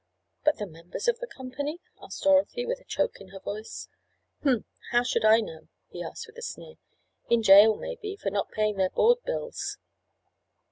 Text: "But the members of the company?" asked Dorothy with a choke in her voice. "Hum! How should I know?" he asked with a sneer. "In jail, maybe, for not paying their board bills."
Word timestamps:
"But 0.43 0.57
the 0.57 0.65
members 0.65 1.07
of 1.07 1.19
the 1.19 1.27
company?" 1.27 1.79
asked 2.01 2.23
Dorothy 2.23 2.65
with 2.65 2.79
a 2.79 2.83
choke 2.85 3.21
in 3.21 3.27
her 3.27 3.39
voice. 3.39 3.87
"Hum! 4.41 4.65
How 4.91 5.03
should 5.03 5.23
I 5.23 5.41
know?" 5.41 5.67
he 5.91 6.01
asked 6.01 6.25
with 6.25 6.39
a 6.39 6.41
sneer. 6.41 6.73
"In 7.29 7.43
jail, 7.43 7.75
maybe, 7.75 8.15
for 8.15 8.31
not 8.31 8.49
paying 8.49 8.77
their 8.77 8.89
board 8.89 9.19
bills." 9.25 9.77